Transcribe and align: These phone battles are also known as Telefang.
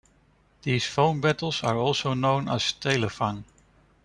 These 0.63 0.87
phone 0.87 1.21
battles 1.21 1.63
are 1.63 1.77
also 1.77 2.15
known 2.15 2.49
as 2.49 2.73
Telefang. 2.73 3.43